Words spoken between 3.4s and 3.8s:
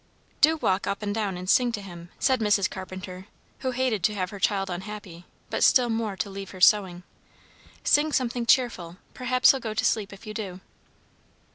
who